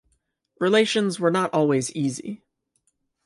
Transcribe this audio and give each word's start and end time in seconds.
Relations 0.59 1.19
were 1.19 1.29
not 1.29 1.53
always 1.53 1.91
easy. 1.91 2.41